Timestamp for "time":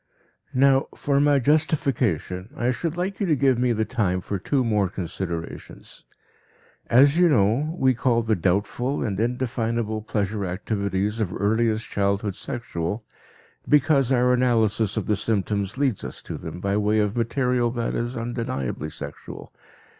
3.85-4.19